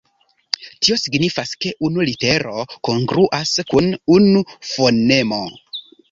[0.85, 5.43] Tio signifas ke unu litero kongruas kun unu fonemo.